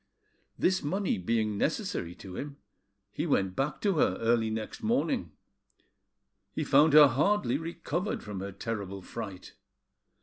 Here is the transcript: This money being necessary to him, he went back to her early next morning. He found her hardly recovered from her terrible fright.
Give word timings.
This 0.57 0.81
money 0.81 1.19
being 1.19 1.59
necessary 1.59 2.15
to 2.15 2.35
him, 2.35 2.57
he 3.11 3.27
went 3.27 3.55
back 3.55 3.79
to 3.81 3.99
her 3.99 4.17
early 4.19 4.49
next 4.49 4.81
morning. 4.81 5.31
He 6.53 6.63
found 6.63 6.93
her 6.93 7.07
hardly 7.07 7.59
recovered 7.59 8.23
from 8.23 8.39
her 8.39 8.51
terrible 8.51 9.03
fright. 9.03 9.53